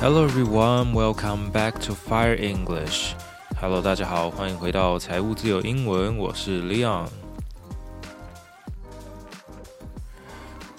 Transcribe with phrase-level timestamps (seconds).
[0.00, 3.14] Hello everyone, welcome back to Fire English.
[3.60, 7.08] Hello，大家好，欢迎回到财务自由英文，我是 Leon。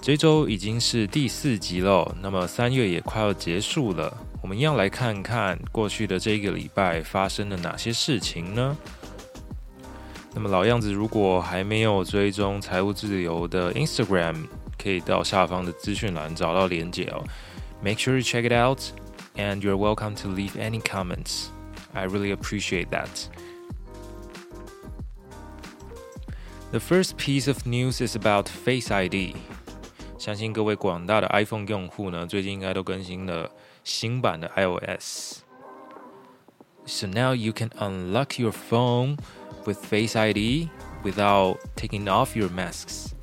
[0.00, 8.74] 这周已经是第四集了，那么三月也快要结束了，我们一样来看看过去的这一个礼拜发生了哪些事情呢？
[10.34, 14.46] 那么老样子，如果还没有追踪财务自由的 Instagram，
[14.82, 17.22] 可以到下方的资讯栏找到连结哦。
[17.82, 18.80] Make sure you check it out.
[19.37, 21.49] And you're welcome to leave any comments.
[21.93, 23.09] I really appreciate that.
[26.71, 29.35] The first piece of news is about Face ID.
[30.17, 33.51] 相信各位广大的 iPhone 用户呢，最近应该都更新了
[33.83, 35.39] 新版的 iOS.
[36.85, 39.17] So now you can unlock your phone
[39.65, 40.69] with Face ID
[41.03, 43.13] without taking off your masks.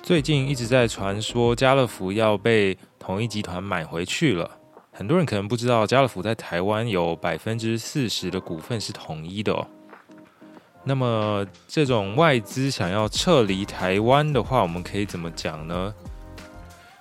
[0.00, 4.48] 最近一直在传说家乐福要被统一集团买回去了。
[4.92, 9.66] 很多人可能不知道，家乐福在台湾有百分之四十的股份是统一的哦。
[10.84, 15.92] 那么这种外资想要撤离台湾的话，我们可以怎么讲呢？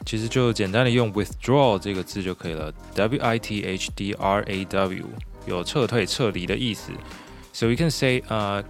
[0.05, 5.05] 其实就简单的用 withdraw 这个字就可以了，W I T H D R A W，
[5.45, 6.91] 有撤退、撤离的意思。
[7.53, 8.63] So we can say, uh,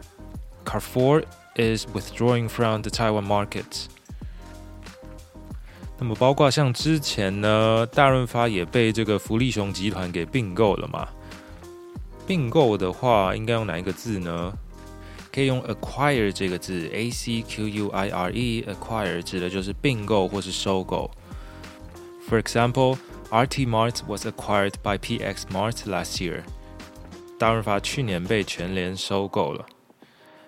[0.65, 1.23] Carrefour
[1.55, 3.85] is withdrawing from the Taiwan market.
[5.99, 11.07] 那么包括像之前呢，大润发也被这个福利熊集团给并购了嘛？
[12.25, 14.53] 并购的话，应该用哪一个字呢？
[15.37, 21.11] 可以用 acquire 这个字，a c q u i r e，acquire 指的就是并购或是收购。
[22.27, 22.97] For example,
[23.29, 26.41] RT Mart was acquired by PX Mart last year。
[27.37, 29.63] 大润发去年被全联收购了。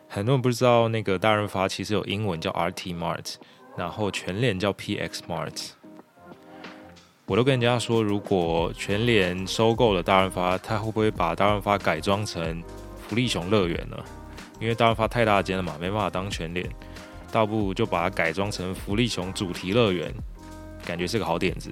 [0.07, 3.35] 很多人不知道，那个大润发其实有英文叫 RT Mart，
[3.77, 5.69] 然后全联叫 PX Mart。
[7.27, 12.63] 我都跟人家说，如果全联收购了大润发，他会不会把大润发改装成
[13.07, 13.95] 福利熊乐园呢？
[14.59, 16.69] 因为大润发太大间了嘛，没办法当全脸，
[17.31, 20.13] 倒不如就把它改装成福利熊主题乐园，
[20.85, 21.71] 感觉是个好点子。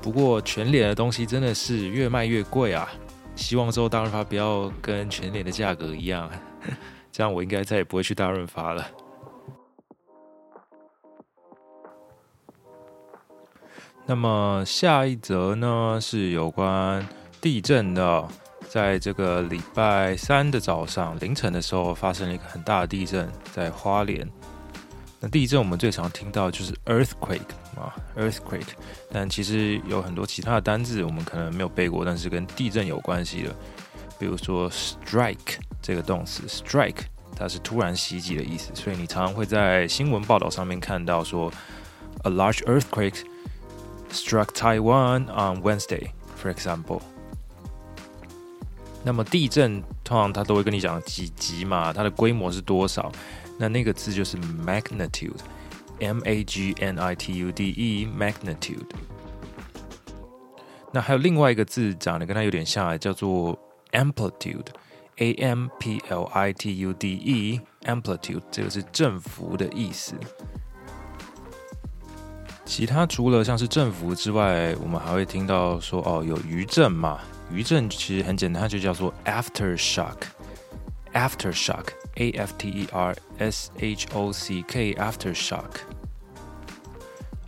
[0.00, 2.88] 不过全脸的东西真的是越卖越贵啊！
[3.34, 6.30] 希望之后大润发不要跟全脸的价格一样，
[7.12, 8.86] 这样我应该再也不会去大润发了。
[14.06, 17.06] 那么下一则呢，是有关
[17.40, 18.28] 地震的。
[18.68, 24.28] 在这个礼拜三的早上凌晨的时候，发生了一个很大的地震，在花莲。
[25.18, 27.40] 那地震我们最常听到就是 earthquake
[27.74, 28.74] 啊，earthquake。
[29.10, 33.54] 但其实有很多其他的单字我们可能没有背过，但是跟地震有关系的，
[34.18, 37.04] 比如说 strike 这个动词，strike
[37.34, 41.50] 它是突然袭击的意思，所以你常常会在新闻报道上面看到说
[42.24, 43.22] a large earthquake
[44.12, 47.00] struck Taiwan on Wednesday，for example。
[49.06, 53.12] 那么地震通常他都会跟你讲几级嘛，它的规模是多少？
[53.56, 58.84] 那那个字就是 magnitude，m a g n i t u d e，magnitude。
[60.92, 63.56] 那还有另外一个字长得跟它有点像，叫做
[63.92, 64.66] amplitude
[65.18, 70.16] A M P L I T U D E，amplitude 这个是振幅的意思。
[72.64, 77.20] 其他除了像是振幅之外，我们还会听到说哦，有余震嘛？
[77.50, 80.16] 余震其实很简单，它就叫做 aftershock。
[81.12, 85.70] aftershock，A F T E R S H O C K，aftershock。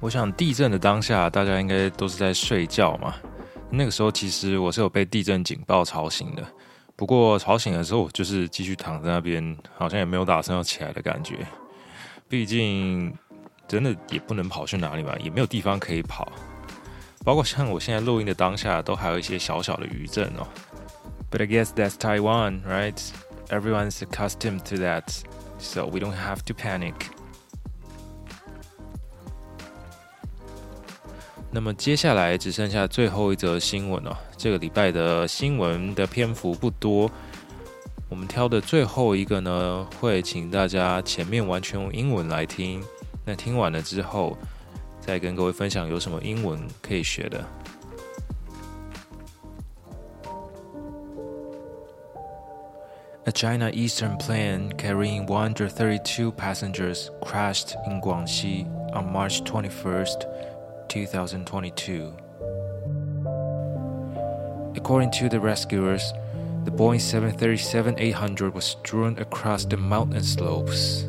[0.01, 3.15] 我想地震的当下，大家应该都是在睡觉嘛。
[3.71, 6.47] 那个时候其实我是有被地震警报吵醒的，
[6.97, 11.47] 不过吵醒的时候，我就是继续躺在那边，好像也没有打算要起来的感觉。
[12.29, 13.15] 毕竟。
[13.69, 16.33] 真的也不能跑去哪里吧，也没有地方可以跑。
[17.29, 20.49] 包括像我现在录音的当下，都还有一些小小的余震哦。
[21.31, 22.99] But I guess that's Taiwan, right?
[23.51, 25.05] Everyone's accustomed to that,
[25.59, 26.95] so we don't have to panic.
[31.51, 34.19] 那么接下来只剩下最后一则新闻了。
[34.39, 37.11] 这个礼拜的新闻的篇幅不多，
[38.09, 42.83] 我们挑的最后一个呢，会请大家前面完全用英文来听。
[43.27, 44.35] 那听完了之后，
[45.08, 47.46] 再跟各位分享有什么英文可以学的。
[53.26, 60.26] A China Eastern plane carrying 132 passengers crashed in Guangxi on March 21st,
[60.90, 62.14] 2022.
[64.76, 66.12] According to the rescuers,
[66.66, 71.04] the Boeing 737-800 was strewn across the mountain slopes.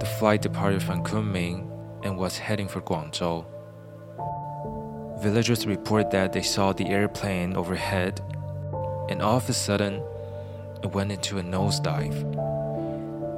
[0.00, 1.66] The flight departed from Kunming
[2.05, 3.43] and was heading for Guangzhou.
[5.21, 8.21] Villagers report that they saw the airplane overhead,
[9.09, 10.03] and all of a sudden,
[10.83, 12.21] it went into a nosedive.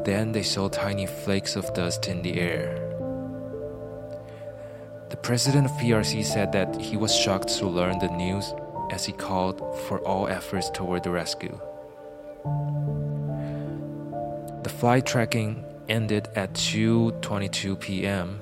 [0.04, 2.84] Then they saw tiny flakes of dust in the air.
[5.10, 8.54] The president of PRC said that he was shocked to learn the news
[8.92, 11.58] as he called for all efforts toward the rescue.
[14.64, 18.42] The flight tracking ended at 2:22 p.m.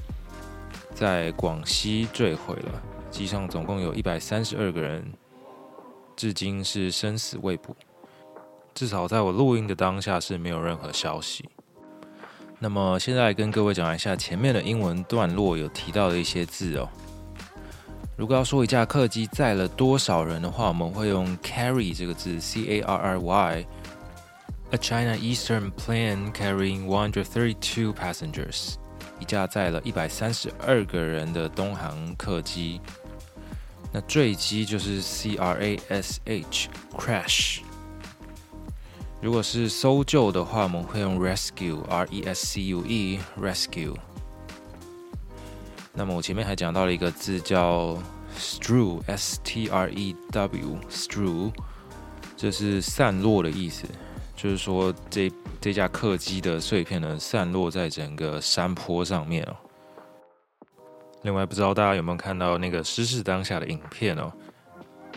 [1.01, 5.03] 在广西坠毁了，机上总共有一百三十二个人，
[6.15, 7.75] 至今是生死未卜。
[8.75, 11.49] 至少在我录音的当下是没有任何消息。
[12.59, 16.87] 那么现在跟各位讲一下前面的英文段落有提到的一些字哦。
[18.15, 23.65] 如果要说一架客机载了多少人的话，我们会用 carry 这个字，C A R R Y。
[24.69, 28.75] A China Eastern plane carrying 132 passengers，
[29.21, 32.81] 一架载了一百三十二个人的东航客机。
[33.93, 37.59] 那坠机就是 C R A S H，crash。
[39.21, 43.95] 如果是搜救的话，我们会用 rescue，R E S C U E，rescue。
[45.93, 48.01] 那么我前面还讲到了一个字叫
[48.39, 51.51] strew，S T R E W，strew，
[52.35, 53.85] 这是散落的意思。
[54.41, 55.31] 就是说这，
[55.61, 59.55] 这架客机的碎片呢，散落在整个山坡上面哦。
[61.21, 64.33] 另外，不知道大家有没有看到那个失事当下的影片哦？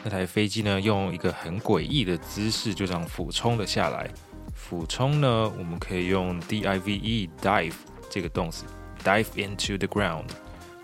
[0.03, 4.11] 那台飞机呢，用一个很诡异的姿势，就这样俯冲了下来。
[4.55, 7.73] 俯冲呢，我们可以用 D-I-V-E dive
[8.11, 8.67] 这个动词
[9.03, 10.29] ，dive into the ground，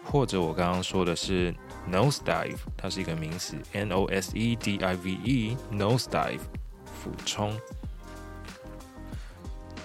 [0.02, 1.54] 或者我刚刚说的是
[1.92, 6.40] nose dive，它是一个名词，N-O-S-E-D-I-V-E nose dive，
[6.86, 7.54] 俯冲。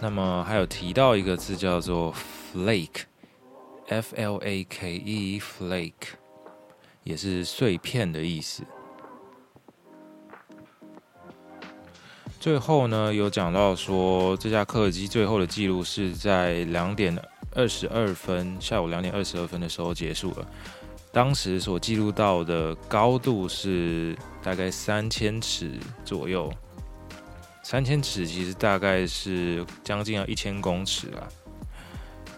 [0.01, 2.13] 那么还有提到一个字叫做
[2.53, 3.01] flake，F-L-A-K-E，flake，
[7.03, 8.63] 也是碎片的意思。
[12.39, 17.19] 最后呢，有讲到说这架客机最后的记录是在两点
[17.55, 20.45] 二十二分，下午两点二十二分的时候结束了。
[21.11, 25.71] 当时所记录到的高度是大概三千尺
[26.03, 26.53] 左右。
[27.67, 31.27] 三千尺其实大概是将近要一千公尺啦。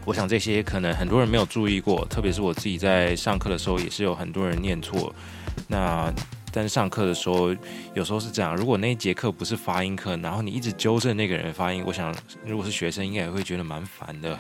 [0.07, 5.13] 我想这些可能很多人没有注意过，特别是我自己在上课的时候，也是有很多人念错。
[5.67, 6.15] 那
[6.53, 7.53] 但是上课的时候，
[7.93, 12.15] 有时候是这样：如果那一节课不是发音课，然后你一直纠正那个人发音，我想
[12.47, 14.39] 如果是学生，应该也会觉得蛮烦的。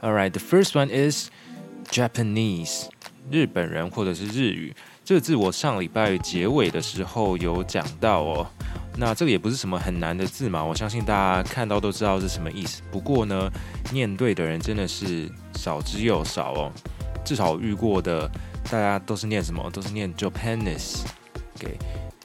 [0.00, 1.30] All right, the first one is
[1.90, 2.86] Japanese，
[3.28, 4.72] 日本人或者是日语。
[5.04, 8.46] 这个字我上礼拜结尾的时候有讲到哦。
[8.96, 12.80] 那这个也不是什么很难的字嘛，我相信大家看到都知道是什么意思。
[12.90, 13.50] 不过呢，
[13.92, 16.72] 念对的人真的是少之又少哦。
[17.24, 18.30] 至少我遇过的，
[18.70, 19.68] 大家都是念什么？
[19.70, 21.02] 都是念 Japanese。
[21.56, 21.76] OK，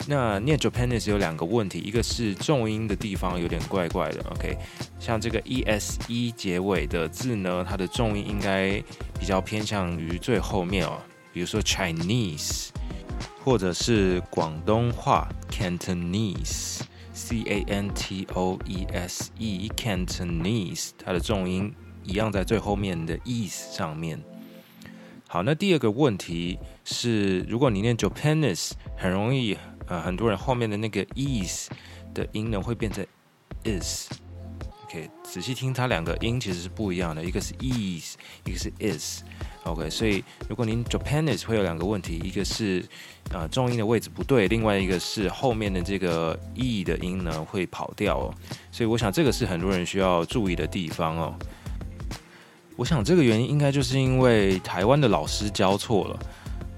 [0.08, 4.24] 那念 Japanese 有两个问题，一个是重音的地方有点怪怪的。
[4.32, 4.56] OK，
[5.00, 8.82] 像这个 ese 结尾的字呢，它的重音应该
[9.20, 10.98] 比较偏向于最后面哦，
[11.34, 12.70] 比如说 Chinese。
[13.42, 24.22] 或者是广东话 Cantonese，C A N T O E S E，Cantonese，它的重音一样在最后面的 es 上面。
[25.28, 29.58] 好，那第二个问题是，如果你念 Japanese，很容易，
[29.88, 31.70] 呃，很多人后面的那个 es
[32.14, 33.04] 的音呢会变成
[33.64, 34.10] is。
[34.90, 39.22] OK，仔细听，它两个音其实是不一样的，一个是 es，一个是 is。
[39.64, 42.84] OK，所以如果您 Japanese 会有两个问题，一个是
[43.32, 48.34] 呃重音的位置不对，另外一个是后面的这个 e 的音呢会跑掉哦，
[48.72, 51.36] 所以我想这个是很多人需要注意的地方哦。
[52.76, 56.20] 我想这个原因应该就是因为台湾的老师教错了。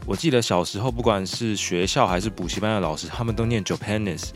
[0.05, 4.31] 我记得小时候不管是学校还是补习班的老师，他们都念 Japanese，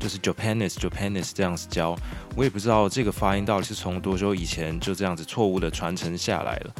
[0.00, 1.96] 就是 Japanese Japanese 这样子教。
[2.34, 6.74] 我也不知道这个发音到底是从多久以前就这样子错误的传承下来了。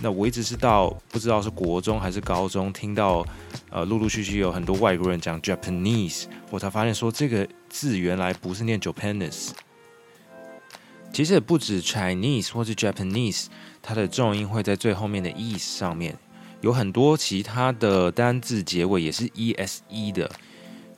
[0.00, 3.24] 那我一直是到不知道是国中还是高中，听到
[3.70, 9.50] 呃陆陆续续有很多外国人讲 Japanese，我才发现说这个字原来不是念 Japanese。
[11.12, 13.48] 其实也不止 Chinese 或是 Japanese，
[13.82, 16.16] 它的重音会在最后面的 es 上面，
[16.62, 20.30] 有很多其他的单字结尾也是 ese 的，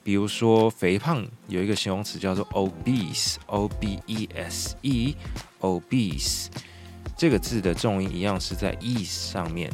[0.04, 6.48] 比如说肥胖有一个形容词叫做 obese，o b e s e，obese。
[7.18, 9.70] 这个字的重音一样是在 es 上面，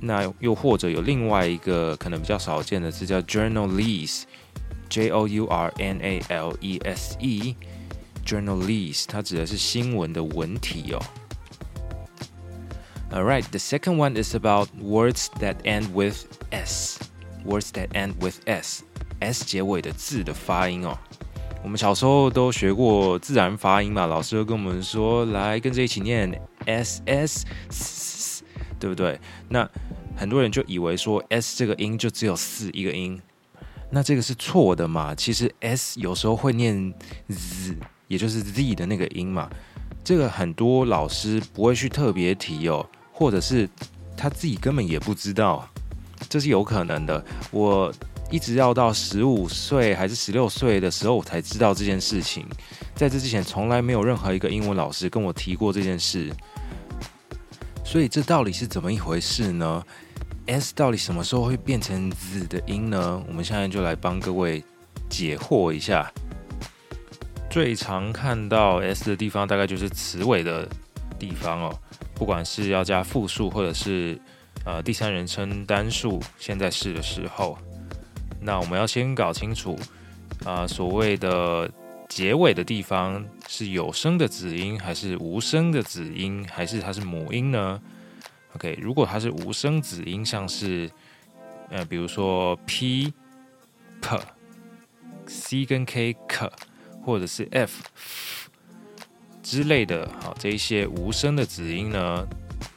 [0.00, 11.00] 那又或者有另外一个可能比较少见的字叫 journalese，j o u r n a l e s e，journalese，它指的是新闻的文体哦。
[13.10, 16.98] All right, the second one is about words that end with s.
[17.45, 18.83] Words that end with s.
[19.19, 20.97] s 结尾的字的发音哦。
[21.61, 26.29] 我们小时候都学过自然发音嘛，老师都跟我们说，来跟着一起念
[26.65, 28.43] s s s，
[28.79, 29.19] 对不对？
[29.49, 29.69] 那
[30.15, 33.21] 很多人就以为说 s 这个音就只有四一个音，
[33.89, 35.13] 那这个是错的嘛？
[35.15, 36.93] 其实 s 有时候会念
[37.27, 37.75] z，
[38.07, 39.49] 也就是 z 的那个音嘛。
[40.01, 43.69] 这个很多老师不会去特别提哦，或者是
[44.15, 45.69] 他自己根本也不知道，
[46.29, 47.25] 这是有可能的。
[47.51, 47.91] 我。
[48.31, 52.45] 一直要到十五岁还是十六岁的时候，我才知道这件事情。
[52.93, 56.31] 在这之前，从来没有任何一个英文老师跟我提过这件事。
[57.83, 59.83] 所以，这到底是怎么一回事呢
[60.45, 63.19] ？S 到底什么时候会变成 Z 的音呢？
[63.27, 64.63] 我们现在就来帮各位
[65.09, 66.13] 解惑一下。
[67.49, 70.69] 最常看到 S 的地方，大概就是词尾的
[71.17, 71.79] 地方哦。
[72.13, 74.21] 不管是要加复数，或者是
[74.65, 77.57] 呃第三人称单数现在式的时候。
[78.41, 79.77] 那我们要先搞清楚，
[80.45, 81.69] 啊、所谓的
[82.07, 87.81] 结尾的地方是有声的子音，还是无声的子音，还是它是母音呢
[88.55, 90.89] ？OK，如果它是无声子音，像是
[91.69, 93.13] 呃，比如说 P、
[94.01, 94.17] P、
[95.27, 96.49] C 跟 K、K，
[97.03, 97.83] 或者是、F
[99.43, 102.27] 之类的，好，这一些无声的子音呢，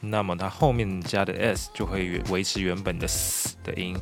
[0.05, 3.97] 那么它后面加的 S 就会维持原本的 S 的音。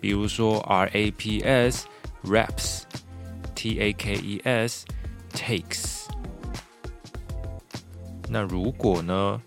[0.00, 6.06] 比如说 R A P S，raps，T A K E S，takes。
[8.30, 9.38] 那如果呢，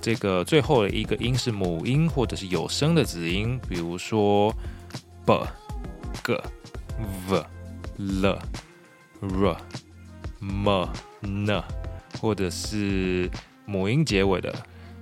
[0.00, 4.50] 这个最后的一个音是母音或者是有声的子音，比如说
[5.26, 5.46] b、
[6.24, 6.42] g、
[7.28, 7.44] v、
[7.98, 8.38] l、
[9.20, 9.56] r、
[10.40, 10.88] m、
[11.20, 11.62] n，
[12.18, 13.30] 或者是
[13.66, 14.54] 母音结尾的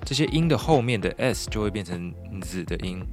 [0.04, 2.12] 这些音的后面的 s 就会变成
[2.42, 3.04] z 的音。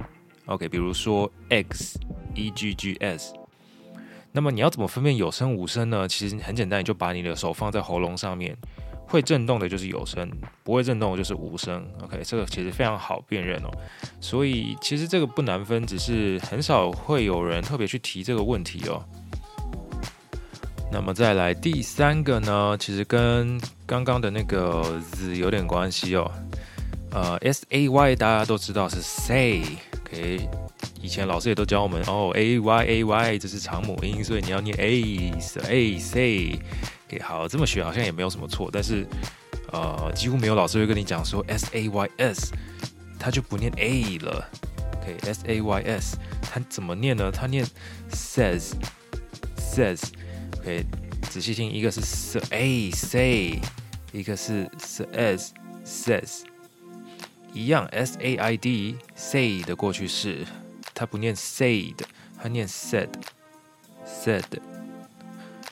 [0.46, 1.98] OK，比如说 x
[2.34, 3.34] e g g s。
[4.32, 6.06] 那么你要怎么分辨有声无声呢？
[6.06, 8.56] 其实很简单，你就把你的手放在喉咙上面。
[9.06, 10.30] 会震动的就是有声，
[10.62, 11.82] 不会震动的就是无声。
[12.02, 13.70] OK，这个其实非常好辨认哦。
[14.20, 19.02] 所以其实这个不难分，只是很少会有人特别去提这个问题哦。
[20.90, 26.30] 那么再来第三个呢，其实跟刚刚的那个 z 有点关系哦。
[27.10, 30.48] 呃，s a y 大家都知道是 say，OK，
[31.00, 37.22] 以前老师也都教我们哦，a y a y 这是长母音，所以你要念 a s a say，OK？
[37.22, 39.06] 好，这么学好像也没有什么错，但是
[39.72, 42.52] 呃，几乎没有老师会跟你讲说 s a y s，
[43.18, 44.46] 他就不念 a 了。
[44.96, 47.30] OK，s a y s，他怎么念呢？
[47.30, 47.66] 他念
[48.10, 50.02] says，says。
[51.30, 53.58] 仔细听，一个是 say say，
[54.12, 55.48] 一个是 says
[55.84, 56.42] says，
[57.52, 60.46] 一样 s a i d say 的过去式，
[60.94, 61.94] 它不念 said，
[62.40, 63.08] 它念 said
[64.06, 64.44] said。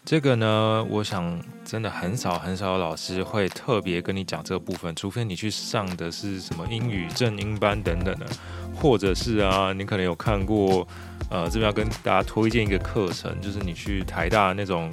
[0.07, 8.27] 这个呢，我想真的很少很少有老师会特别跟你讲这个部分，除非你去上的是什么英语正音班等等的，
[8.73, 10.87] 或者是啊，你可能有看过，
[11.29, 14.93] 呃，这边要跟大家推荐一个课程，就是你去台大那种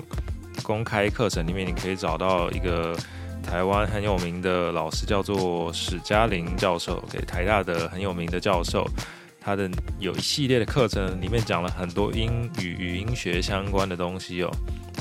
[0.63, 2.97] 公开课程里面，你可以找到一个
[3.43, 8.83] 台湾很有名的老师，叫做史嘉玲教授，给台大的很有名的教授。
[9.43, 14.51] 他的有一系列的课程，里面讲了很多英语语音学相关的东西哦。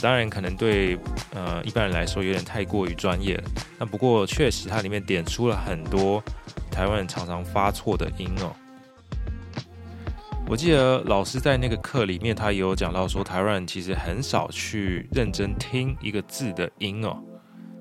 [0.00, 0.98] 当然，可能对
[1.34, 3.44] 呃一般人来说有点太过于专业了。
[3.78, 6.22] 那不过确实，它里面点出了很多
[6.70, 8.52] 台湾人常常发错的音哦。
[10.48, 17.16] 我记得老师在那个课里面，他也有讲到说，台湾人其实很少去认真听一个字的音哦。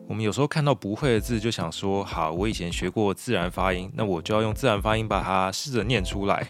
[0.08, 6.46] 我们有时候看到不会的字，就想说：好，我以前学过自然发音，那我就要用自然发音把它试着念出来。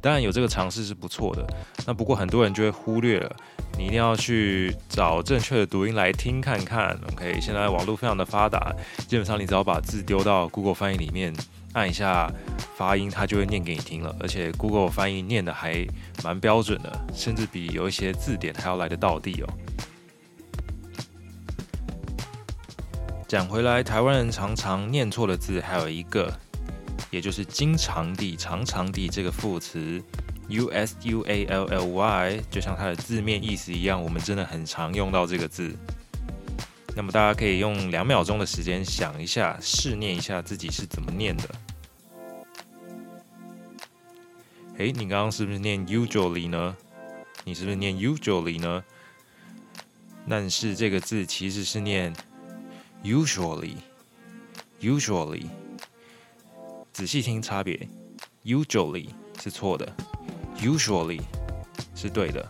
[0.00, 1.44] 当然有这个尝试是不错的。
[1.86, 3.36] 那不过很多人就会忽略了，
[3.76, 6.96] 你一定要去找正确的读音来听看看。
[7.12, 8.72] OK，现在网络非常的发达，
[9.08, 11.34] 基本上你只要把字丢到 Google 翻译里面，
[11.72, 12.30] 按一下
[12.76, 14.14] 发音，它就会念给你听了。
[14.20, 15.84] 而且 Google 翻译念的还
[16.22, 19.48] 蛮标准的，甚至比有一些字典还要来得到地哦。
[23.28, 26.34] 讲回来，台湾人常常念错的字还有一个，
[27.10, 30.02] 也就是经常地、常常地这个副词
[30.48, 35.76] ，u s u a l l y，就像它的字面意思一样，我们真的很常用到这个字。
[36.96, 41.44] 那么大家可以用两秒钟的时间想一下，试念一下自己是怎么念的。
[44.78, 46.74] 诶，你刚刚是不是念 usually 呢？
[47.44, 48.82] 你是不是念 usually 呢？
[50.26, 52.10] 但是这个字其实是念。
[53.04, 53.76] Usually,
[54.80, 55.46] usually，
[56.92, 57.88] 仔细听差别
[58.44, 59.08] ，usually
[59.40, 59.90] 是错的
[60.60, 61.20] ，usually
[61.94, 62.46] 是对的。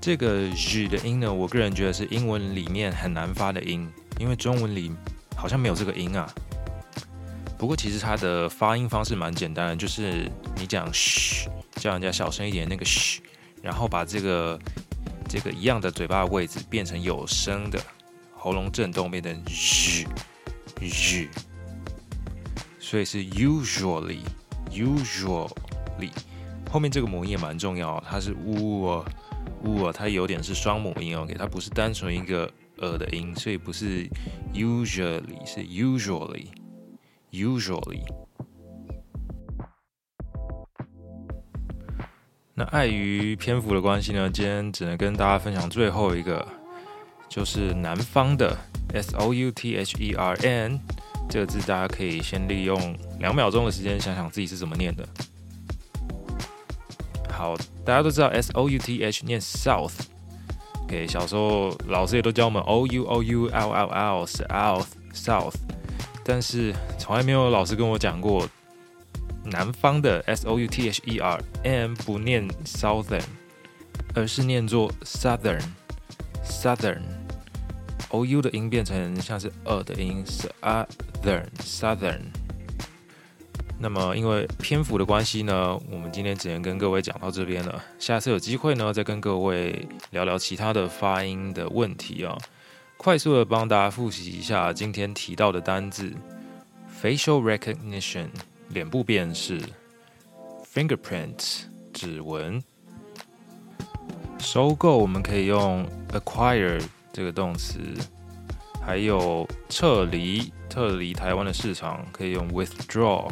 [0.00, 3.88] 这个日的音呢，我个人觉得是英文里面很难发的音，
[4.18, 4.90] 因为中文里
[5.36, 6.28] 好像没有这个音啊。
[7.58, 13.20] 不过其实它的发音方式蛮简单的，就是你讲嘘，叫人家小声一点那个嘘，
[13.62, 14.58] 然后把这个
[15.28, 17.80] 这个一样的嘴巴的位置变成有声的。
[18.46, 20.06] 喉咙震动变成日
[20.80, 21.28] 日，
[22.78, 24.20] 所以是 usually
[24.70, 26.12] usually
[26.70, 29.04] 后面这个母音也蛮重要，它是 u
[29.64, 34.08] u，它有点是双母音，OK，它不是单纯一个呃的音，所以不是
[34.54, 36.46] usually 是 usually
[37.32, 38.04] usually。
[42.54, 46.46] 那碍于篇幅的关系呢，今天只能跟大家分享最后一个。
[47.36, 48.56] 就是南方的
[48.94, 50.80] S O U T H E R N
[51.28, 55.06] 这个字，大家可以先利用两秒钟的时间想想自己是怎么念的。
[57.28, 61.06] 好，大家都知道 S O U T H 念 South，OK？
[61.06, 65.56] 小时候老师也都教我们 O U O U L L L 是 South South，
[66.24, 68.48] 但是从来没有老师跟我讲过
[69.44, 73.20] 南方的 S O U T H E R N 不念 Southern，
[74.14, 75.62] 而是念作 Southern
[76.42, 77.15] Southern。
[78.16, 82.20] O U 的音变成像是呃的音，是 Southern Southern。
[83.78, 87.80] 那那么因为篇幅的关系呢，我们今天只能跟各位讲到这边了。
[88.00, 92.36] 下次有机会呢，再跟各位聊聊其他的发音的问题啊。
[92.96, 96.12] 快速的帮大家复习一下今天提到的单字
[97.00, 98.26] ：facial recognition，
[98.70, 99.60] 脸部辨识
[100.74, 101.60] ；fingerprint，
[101.92, 102.60] 指纹；
[104.40, 106.82] 收购，我们可以用 acquire
[107.16, 107.78] 这个动词；
[108.84, 113.26] 还有撤离，撤离台湾的市场可以用 withdraw。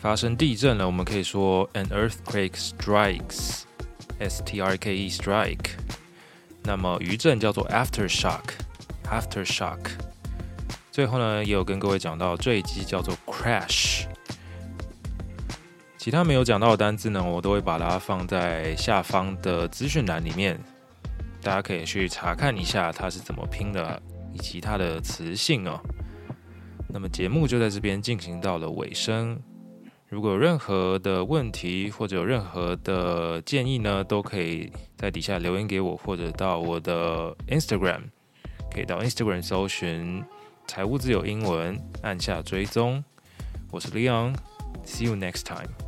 [0.00, 5.76] 发生地震了，我们可以说 an earthquake strikes，s t r k e strike。
[6.64, 9.78] 那么余震叫做 aftershock，aftershock。
[10.90, 14.06] 最后呢，也有跟各位讲到坠机叫做 crash。
[15.96, 20.58] 其他没有讲到的单字呢，我都会把它放在下方的资讯栏里面，
[21.46, 24.02] 大家可以去查看一下它是怎么拼的，
[24.34, 25.80] 以及它的词性哦。
[26.88, 29.40] 那么节目就在这边进行到了尾声。
[30.08, 38.00] 如果有任何的问题或者有任何的建议呢，都可以在底下留言给我，或者到我的 Instagram，
[38.68, 40.24] 可以到 Instagram 搜寻
[40.66, 43.04] “财务自由英文”，按下追踪。
[43.70, 45.85] 我是 Leon，See you next time。